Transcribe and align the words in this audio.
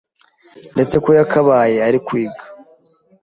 ndetse 0.75 0.95
ko 1.03 1.09
yakabaye 1.19 1.77
ari 1.87 1.99
kwiga, 2.07 2.45